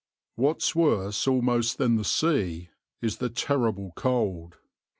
[0.35, 2.71] What's worse almost than the sea
[3.03, 4.57] is the terrible cold.